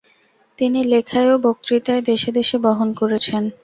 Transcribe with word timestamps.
তিনি 0.59 0.79
লেখায় 0.91 1.29
ও 1.33 1.45
বক্তৃতায় 1.45 2.01
দেশে 2.09 2.29
দেশে 2.37 2.57
বহন 2.65 2.89
করেছেন। 2.99 3.43